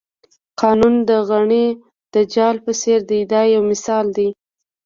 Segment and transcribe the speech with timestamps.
[0.61, 1.65] قانون د غڼې
[2.13, 4.29] د جال په څېر دی دا یو مثال دی.